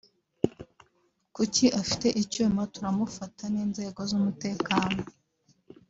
kuki 1.35 1.65
afite 1.81 2.07
icyuma 2.21 2.61
turamufata 2.73 3.43
n’inzego 3.53 3.99
z’umutekano 4.09 5.01